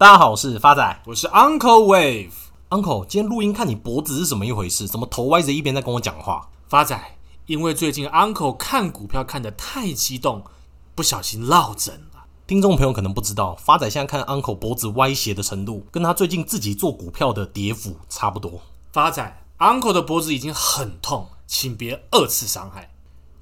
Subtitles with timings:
[0.00, 2.30] 大家好，我是发仔，我是 Uncle Wave。
[2.70, 4.88] Uncle，今天录音看你脖子是怎么一回事？
[4.88, 6.48] 怎么头歪着一边在跟我讲话？
[6.68, 6.98] 发仔，
[7.44, 10.42] 因为最近 Uncle 看股票看得太激动，
[10.94, 12.24] 不小心落枕了。
[12.46, 18.62] 听众朋友可能不知道，发仔现在看 Uncle 脖子歪斜的程度，跟他最近自己做股票的跌幅差不多。
[18.94, 22.90] 发仔，Uncle 的脖子已经很痛，请别二次伤害。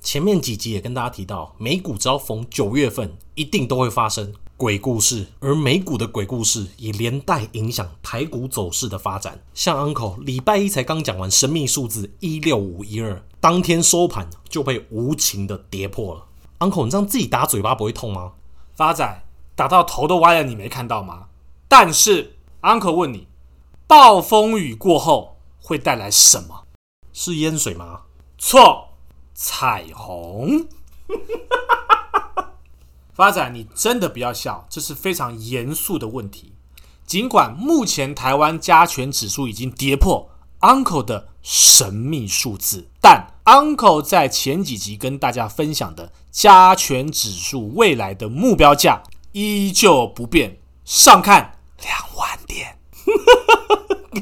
[0.00, 9.40] 前面几集也跟大家提到，美股只要逢九月份，一定都会发生鬼故事，而美股的鬼故事也连带影响台股走势的发展。
[9.54, 16.24] 像 Uncle 礼拜一才刚讲完神秘数字一六五一二，当天收盘就被无情的跌破了。
[16.58, 18.32] Uncle，你这样自己打嘴巴不会痛吗？
[18.74, 19.24] 发仔
[19.54, 21.28] 打到头都歪了，你没看到吗？
[21.68, 23.28] 但是 Uncle 问你，
[23.86, 26.64] 暴风雨过后会带来什么？
[27.12, 28.00] 是淹水吗？
[28.36, 28.86] 错。
[29.40, 30.66] 彩虹，
[33.18, 36.52] 发展，你真的不要笑，这是非常严肃的问题。
[37.04, 52.78] 尽管目前台湾加权指数已经跌破 Uncle 的神秘数字，但 Uncle 在前几集跟大家分享的加权指数未来的目标价依旧不变，上看两万点。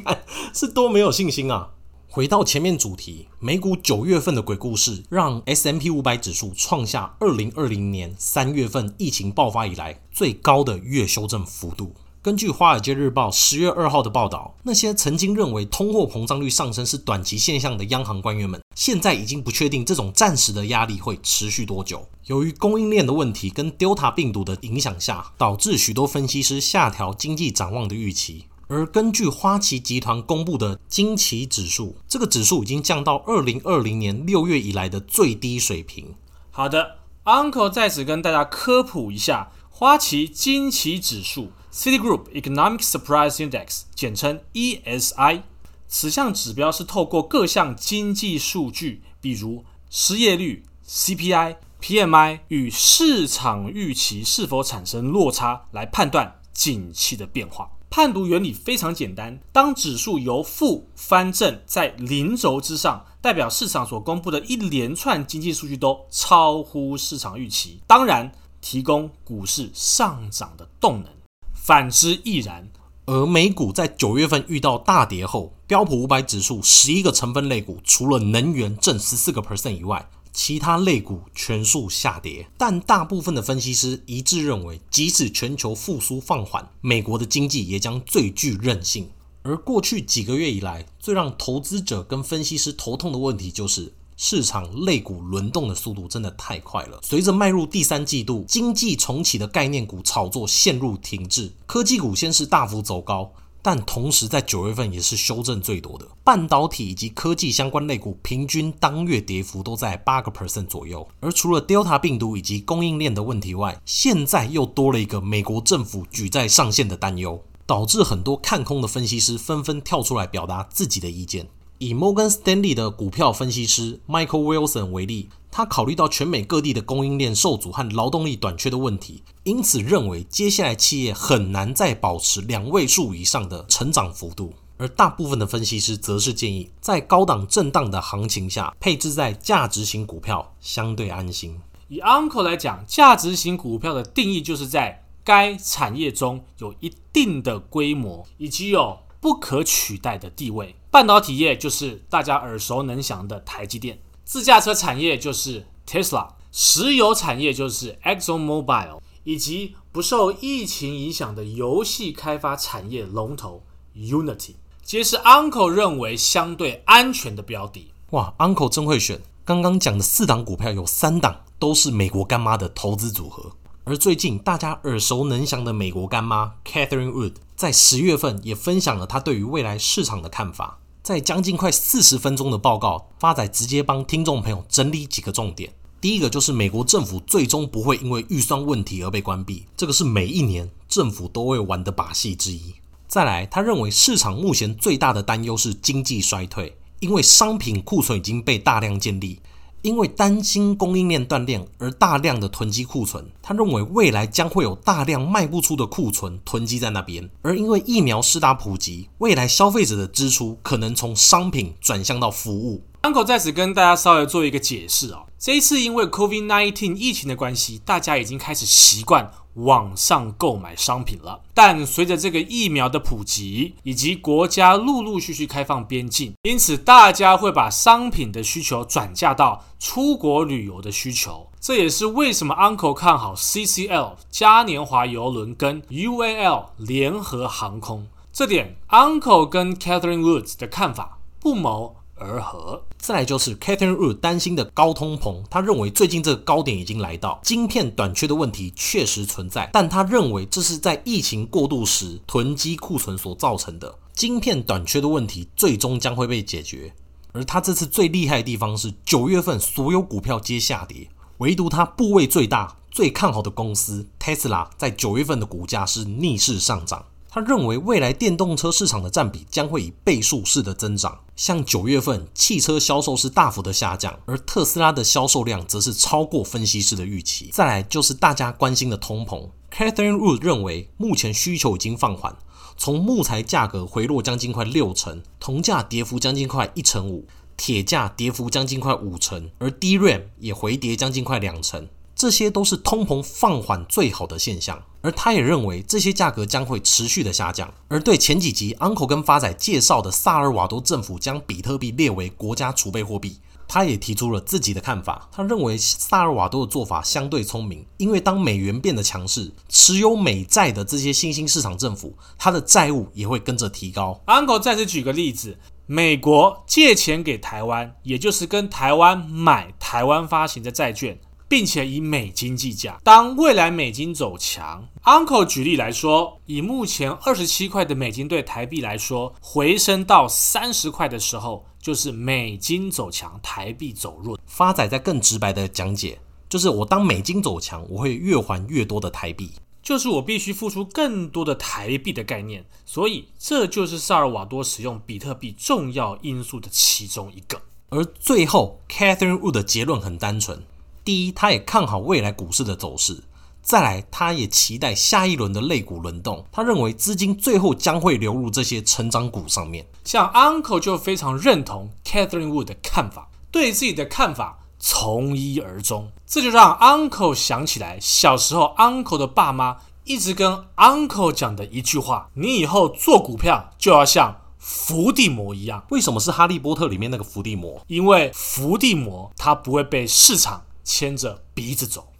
[0.55, 1.69] 是多没有信心啊！
[2.17, 11.93] 回到前面主题，美股九月份的鬼故事让 S M P 五百指数创下二零二零年三月份疫情爆发以来最高的月修正幅度。
[12.23, 22.09] 根据《华尔街日报》十月二号的报道，那些曾经认为通货膨胀率上升是短期现象的央行官员们，现在已经不确定这种暂时的压力会持续多久。
[22.29, 28.47] 由于供应链的问题跟 Delta 病毒的影响下，导致许多分析师下调经济展望的预期。
[28.69, 36.17] 而根据花旗集团公布的惊奇指数，这个指数已经降到二零二零年六月以来的最低水平。
[36.51, 45.43] 好的，Uncle 在此跟大家科普一下，花旗惊奇指数 （Citigroup Economic Surprise Index） 简称 ESI，
[45.87, 57.71] 此项指标是透过各项经济数据，比如失业率、CPI、PMI 与市场预期是否产生落差来判断景气的变化。
[57.89, 68.31] 判读原理非常简单，当指数由负翻正在零轴之上，代表市场所公布的一连串经济数据都超乎市场预期，当然
[68.61, 71.13] 提供股市上涨的动能。
[71.55, 72.69] 反之亦然。
[73.09, 89.09] 而美股在九月份遇到大跌后，标普五百指数十一个成分类股，除了能源正十四个 percent 以外，其他类股全数下跌，但大部分的分析师一致认为，即使全球复苏放缓，美国的经济也将最具韧性。
[89.43, 97.01] 而过去几个月以来，最让投资者跟分析师头痛的问题就是，市场类股轮动的速度真的太快了。
[97.03, 103.33] 随着迈入第三季度，经济重启的概念股炒作陷入停滞，科技股先是大幅走高。
[103.67, 111.05] 但同时，在九月份也是修正最多的半导体以及科技相关类股，平均当月跌幅都在八个 percent 左右。
[111.19, 121.49] 而除了 Delta 病毒以及供应链的问题外，现在又多了一个美国政府举债上限的担忧，导致很多看空的分析师纷纷跳出来表达自己的意见。
[121.79, 125.29] 以 Morgan Stanley 的股票分析师 Michael Wilson 为例。
[125.57, 134.53] 他考虑到全美各地的供应链受阻和劳动力短缺的问题，因此认为接下来企业很难再保持两位数以上的成长幅度。
[134.77, 141.59] 而大部分的分析师则是建议，在高档震荡的行情下，配置在价值型股票相对安心。
[141.89, 150.77] 以 Uncle 来讲，价值型股票的定义就是在该产业中有一定的规模，以及有不可取代的地位。
[150.91, 153.99] 半导体业就是大家耳熟能详的台积电。
[154.27, 163.63] 自驾车产业就是 Tesla，石油产业就是 ExxonMobil，以及不受疫情影响的游戏开发产业龙头
[163.95, 167.93] Unity，皆是 Uncle 认为相对安全的标的。
[168.11, 169.21] 哇，Uncle 真会选！
[169.45, 173.53] 刚刚讲的四档股票有三档都是美国干妈的投资组合，
[173.85, 180.81] 而最近大家耳熟能详的美国干妈 Catherine Wood 在十月份也分享了她对于未来市场的看法。
[181.07, 185.73] 在将近快四十分钟的报告，发仔直接帮听众朋友整理几个重点。
[186.01, 192.75] 第一个就是美国政府最终不会因为预算问题而被关闭，这个是每一年政府都会玩的把戏之一。
[193.07, 199.39] 再来，他认为市场目前最大的担忧是经济衰退，因为商品库存已经被大量建立。
[199.87, 207.31] 因为担心供应链断裂而大量的囤积库存，他认为未来将会有大量卖不出的库存囤积在那边。
[207.41, 212.83] 而因为疫苗施打普及，未来消费者的支出可能从商品转向到服务。
[213.03, 221.43] Uncle 在此跟大家稍微做一个解释啊，这一次因为 COVID-19 疫情的关系，大家已经开始习惯网上购买商品了。
[221.53, 231.49] 但随着这个疫苗的普及，以及国家陆陆续续开放边境，因此大家会把商品的需求转嫁到出国旅游的需求。
[231.61, 238.07] 这也是为什么 Uncle 看好 CCL 嘉年华邮轮跟 UAL 联合航空。
[238.33, 242.83] 这点 Uncle 跟 Catherine Woods 的看法不谋而合。
[242.99, 253.99] 再来就是 Catherine Wood 担心的高通膨，他认为最近这个高点已经来到，晶片短缺的问题确实存在，但他认为这是在疫情过渡时囤积库存所造成的。
[254.13, 256.95] 晶片短缺的问题最终将会被解决，
[257.33, 261.09] 而他这次最厉害的地方是九月份所有股票皆下跌，
[261.39, 267.05] 唯独他部位最大、最看好的公司 Tesla 在九月份的股价是逆势上涨。
[267.37, 277.51] 他认为未来电动车市场的占比将会以倍数式的增长，像九月份汽车销售是大幅的下降，而特斯拉的销售量则是超过分析师的预期。
[277.53, 282.35] 再来就是大家关心的通膨，Catherine Wood 认为目前需求已经放缓，
[282.79, 291.87] 从木材价格回落将近快六成，铜价跌幅将近快一成五，铁价跌幅将近快五成，而 DRAM 也回跌将近快两成。
[292.15, 297.73] 这些都是通膨放缓最好的现象，而他也认为这些价格将会持续的下降。
[297.87, 303.39] 而对前几集 Uncle 跟发仔介绍的萨尔瓦多政府将比特币列为国家储备货币，
[303.69, 305.29] 他也提出了自己的看法。
[305.31, 314.21] 他认为萨尔瓦多的做法相对聪明，因为当美元变得强势，持有美债的这些新兴市场政府，他的债务也会跟着提高。
[314.27, 315.57] Uncle 再次举个例子，
[315.87, 321.21] 美国借钱给台湾，也就是跟台湾买台湾发行的债券。
[321.49, 323.01] 并且以美金计价。
[323.05, 334.39] 当未来美金走强，Uncle 举例来说，以目前二十七块的美金对台币来说，回升到三十块的时候，就是美金走强，台币走弱。
[334.47, 339.53] 发仔在更直白的讲解，就是我当美金走强，我会越还越多的台币，
[339.83, 342.65] 就是我必须付出更多的台币的概念。
[342.85, 347.61] 所以，这就是萨尔瓦多使用比特币重要因素的其中一个。
[347.89, 350.65] 而最后，Catherine Wood 的结论很单纯。
[351.07, 353.23] 第一，他也看好未来股市的走势；
[353.63, 356.45] 再来，他也期待下一轮的类股轮动。
[356.51, 359.87] 他认为资金最后将会流入这些成长股上面。
[360.03, 366.11] 像 Uncle 就非常认同 Catherine Wood 的看法，对自己的看法从一而终。
[366.27, 377.81] 这就让 Uncle 想起来小时候 Uncle 的爸妈一直跟 Uncle 讲的一句话：“你以后做股票就要像伏地魔一样。”为什么是哈利波特里面那个伏地魔？
[377.87, 380.63] 因为伏地魔他不会被市场。
[380.87, 382.13] 牵着鼻子走，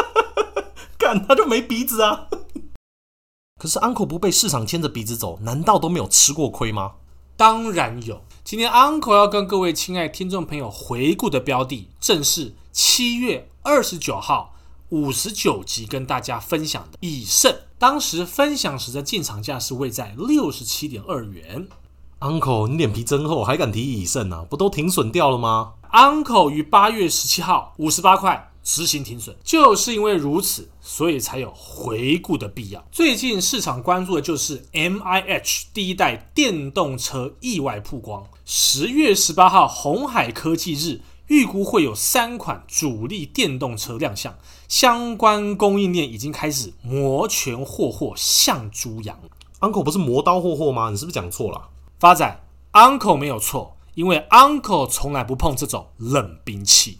[0.98, 2.28] 干他就没鼻子啊！
[3.58, 6.96] 可是 Uncle 不被市场牵着鼻子走，难道都没有吃过亏吗？
[7.38, 8.22] 当然有。
[8.44, 14.54] 今天 Uncle 要跟各位亲爱听众朋友回顾的标的，正是七月二十九号
[14.90, 17.62] 五十九集跟大家分享的以盛。
[17.78, 21.68] 当时分享时的进场价是位在六十七点二元。
[22.20, 24.42] Uncle，你脸皮真厚，还敢提以盛啊？
[24.48, 32.82] 不都停损掉了吗？Uncle 于八月十七号五十八块执行停损，就是因为如此，所以才有回顾的必要。
[32.90, 38.24] 最近市场关注的就是 MIH 第一代电动车意外曝光。
[38.46, 44.34] 十月十八号鸿海科技日，预估会有三款主力电动车亮相，
[44.68, 49.18] 相关供应链已经开始摩拳霍霍向猪羊。
[49.60, 50.88] Uncle 不是磨刀霍霍吗？
[50.88, 51.68] 你是不是讲错了？
[51.98, 53.76] 发展，Uncle 没有错。
[53.94, 56.98] 因为 Uncle 从来不碰这种冷兵器，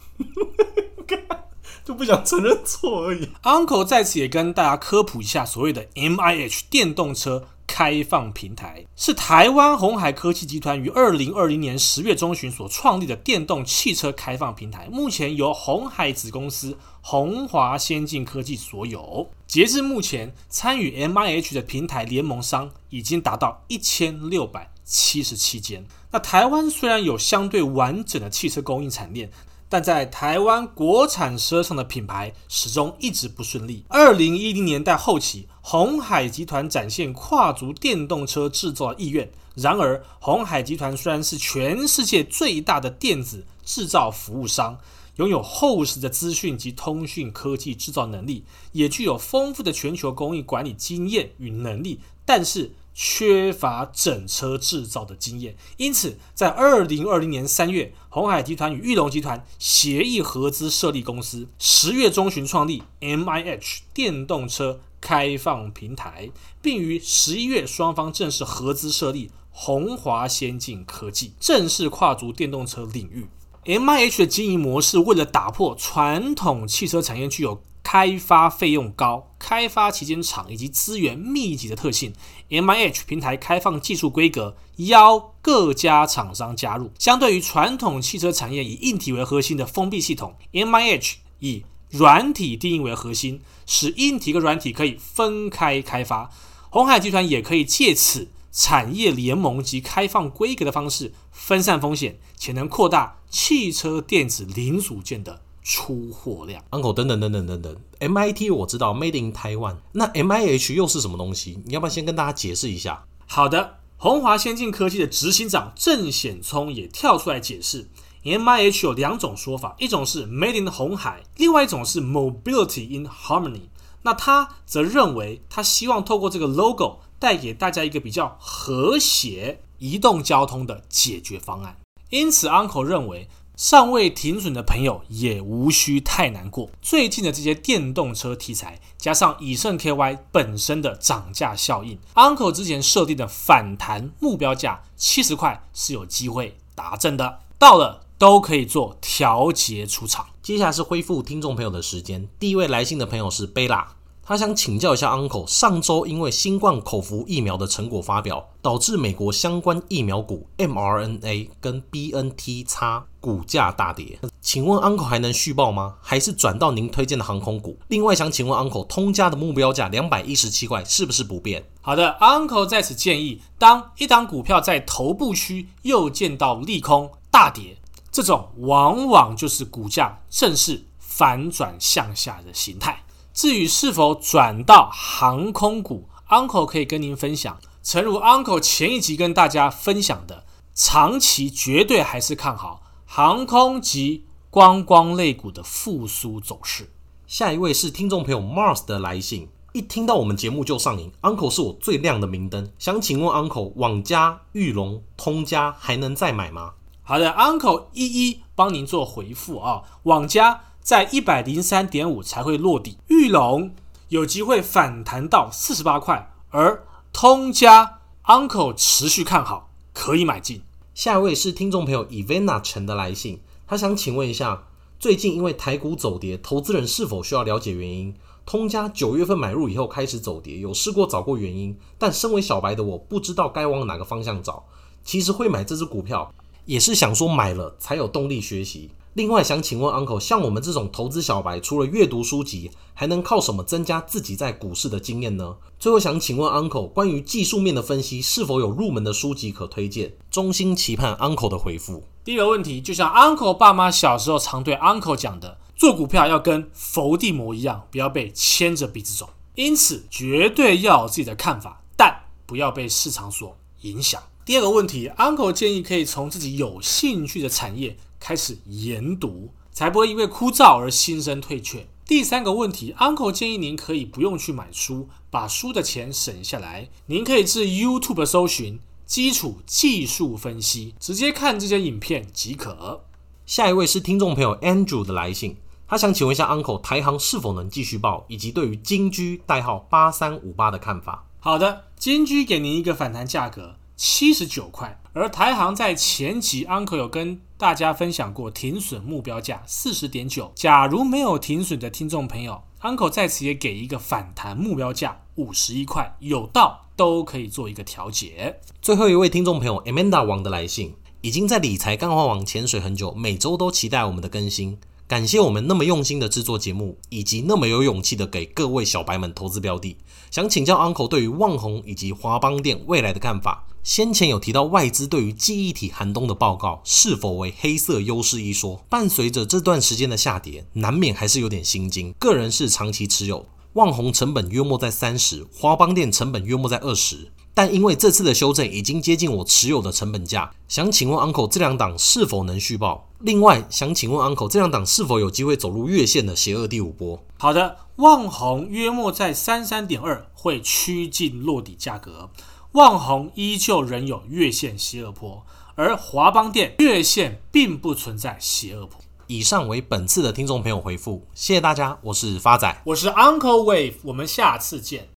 [1.85, 3.29] 就不想承认错而已。
[3.43, 19.29] Uncle 在此也跟大家科普一下，所谓的 MIH 电动车开放平台，是台湾鸿海科技集团于二零二零年十月中旬所创立的电动汽车开放平台，目前由鸿海子公司鸿华先进科技所有。
[19.47, 25.85] 截至目前，参与 MIH 的平台联盟商已经达到一千六百七十七间。
[26.13, 29.31] 那台湾虽然有相对完整的汽车供应产业，
[29.69, 33.85] 但在台湾国产车上的品牌始终一直不顺利。
[33.89, 39.31] 二零一零年代后期，鸿海集团展现跨足电动车制造意愿。
[39.57, 44.79] 然而，鸿海集团虽然是全世界最大的电子制造服务商，
[45.17, 66.31] 拥有厚实的资讯及通讯科技制造能力，也具有丰富的全球工艺管理经验与能力，但是，缺乏整车制造的经验，因此在二零二零年三月，鸿海集团与裕隆集团协议合资设立公司，十月中旬创立 MIH 电动车开放平台，
[66.63, 73.27] 并于十一月双方正式合资设立红华先进科技，正式跨足电动车领域。
[73.67, 82.13] MIH 的经营模式为了打破传统汽车产业具有开发费用高、开发期间长以及资源密集的特性
[82.51, 86.91] ，MIH 平台开放技术规格，邀各家厂商加入。
[86.99, 96.33] 相对于传统汽车产业以硬体为核心的封闭系统，MIH 以软体定义为核心，使硬体和软体可以分开开发。
[96.71, 106.63] 鸿海集团也可以借此产业联盟及开放规格的方式分散风险，且能扩大汽车电子零组件的出货量。
[106.71, 111.59] Uncle 等等等等等等，MIT 我知道，Made in Taiwan，那 MIH 又是什么东西？
[111.65, 113.05] 你要不要先跟大家解释一下？
[113.27, 117.89] 好的，鸿华先进科技的执行长郑显聪也跳出来解释
[118.23, 123.63] ，MIH 有两种说法，一种是 Made in 红海，另外一种是 Mobility in Harmony。
[124.03, 131.77] 那他则认为，他希望透过这个 logo 带给大家一个比较和谐移动交通的解决方案。
[132.11, 136.71] 因此，Uncle 认为尚未停损的朋友也无需太难过。
[136.83, 147.41] 最近的这些电动车题材，加上以盛 KY 本身的涨价效应，Uncle 之前设定的反弹目标价七十块是有机会达阵的。
[147.59, 150.27] 到了都可以做调节出场。
[150.43, 152.29] 接下来是恢复听众朋友的时间。
[152.39, 153.96] 第一位来信的朋友是贝拉。
[154.29, 165.95] 他想请教一下 Uncle，上周因为新冠口服疫苗的成果发表，导致美国相关疫苗股 mRNA 跟 BNT 叉股价大跌，请问 Uncle 还能续报吗？
[166.03, 167.79] 还是转到您推荐的航空股？
[167.87, 171.65] 另外想请问 Uncle，通家的目标价两百一十七块是不是不变？
[171.81, 177.77] 好的，Uncle 在此建议，当一档股票在头部区又见到利空大跌，
[178.11, 183.05] 这种往往就是股价正式反转向下的形态。
[183.37, 187.59] 至于是否转到航空股，Uncle 可以跟您分享。
[187.83, 196.89] 诚如 Uncle 前一集跟大家分享的，长期绝对还是看好航空及观光类股的复苏走势。
[197.27, 202.71] 下一位是听众朋友 Mars 的来信，一听到我们节目就上瘾，Uncle 是我最亮的明灯。
[202.79, 206.73] 想请问 Uncle，网家、玉龙、通家还能再买吗？
[207.03, 210.63] 好的，Uncle 一一帮您做回复啊，网家。
[210.87, 213.73] 在一百零三点五才会落底，裕隆
[214.11, 220.63] 有机会反弹到四十八块，而通家 Uncle 持续看好，可以买进。
[220.95, 224.69] 下一位是听众朋友 Evana 陈的来信，他想请问一下，
[225.01, 228.15] 最近因为台股走跌，投资人是否需要了解原因？
[228.45, 234.65] 通家九月份买入以后开始走跌，有试过找过原因，但身为小白的我不知道该往哪个方向找。
[235.03, 236.33] 其实会买这只股票，
[236.65, 238.93] 也是想说买了才有动力学习。
[239.17, 245.57] 另外想请问 Uncle，像我们这种投资小白，除了阅读书籍，还能靠什么增加自己在股市的经验呢？
[245.79, 250.13] 最后想请问 Uncle，关于技术面的分析，是否有入门的书籍可推荐？
[250.31, 252.05] 衷心期盼 Uncle 的回复。
[252.25, 259.31] 第一个问题，就像 Uncle 爸妈小时候常对 Uncle 讲的，做股票要跟伏地魔一样，不要被牵着鼻子走。
[259.55, 264.23] 因此，绝对要有自己的看法，但不要被市场所影响。
[264.45, 267.97] 第二个问题，Uncle 建议可以从自己有兴趣的产业。
[268.27, 271.87] 开始研读，才不会因为枯燥而心生退却。
[272.05, 283.05] 第三个问题，Uncle 建议您可以不用去买书，把书的钱省下来，您可以至 YouTube 搜寻基础技术分析，直接看这些影片即可。
[283.47, 291.29] 下一位是听众朋友 Andrew 的来信，他想请问一下 Uncle，台行是否能继续报，以及对于金居代号八三五八的看法。
[291.39, 293.77] 好的，金居给您一个反弹价格。
[293.97, 300.53] 七十九块，而台航在前集 Uncle 有跟大家分享过停损目标价四十点九。
[300.55, 308.61] 假如没有停损的听众朋友，Uncle 在此也给一个反弹目标价五十一块，有到都可以做一个调节。
[308.83, 314.79] 最后一位听众朋友 Amanda 王的来信，已经在理财干话网潜水很久，每周都期待我们的更新。
[315.09, 319.97] 感谢我们那么用心的制作节目，以及那么有勇气的给各位小白们投资标的。
[320.33, 323.69] 想请教 Uncle 对于旺宏以及华邦电未来的看法。
[323.85, 332.13] 先前有提到外资对于记忆体寒冬的报告是否为黑色优势一说，伴随着这段时间的下跌，难免还是有点心惊。
[332.19, 343.09] 个人是长期持有，旺宏成本约莫在三十，华邦电成本约莫在二十，但因为这次的修正已经接近我持有的成本价，想请问 Uncle 这两档是否能续报？
[343.21, 347.19] 另外想请问 Uncle 这两档是否有机会走入月线的邪恶第五波？
[347.39, 352.29] 好的，旺宏约莫在三三点二会趋近落底价格。
[352.73, 355.43] 旺红依旧仍有月线邪恶波，
[355.77, 359.01] 而华邦电月线并不存在邪恶波。
[359.29, 365.16] 以上为本次的听众朋友回复，谢谢大家，我是发仔，我是 Uncle Wave，我们下次见。